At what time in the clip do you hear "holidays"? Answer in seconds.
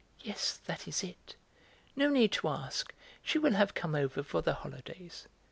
4.55-5.27